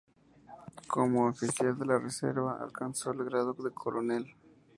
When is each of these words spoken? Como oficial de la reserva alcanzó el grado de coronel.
Como 0.87 1.27
oficial 1.27 1.77
de 1.77 1.85
la 1.85 1.99
reserva 1.99 2.59
alcanzó 2.59 3.11
el 3.11 3.23
grado 3.23 3.53
de 3.53 3.69
coronel. 3.69 4.33